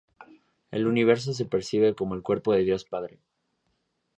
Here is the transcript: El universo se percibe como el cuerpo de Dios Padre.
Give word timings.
El 0.71 0.87
universo 0.87 1.31
se 1.31 1.45
percibe 1.45 1.93
como 1.93 2.15
el 2.15 2.23
cuerpo 2.23 2.53
de 2.53 2.63
Dios 2.63 2.85
Padre. 2.85 3.19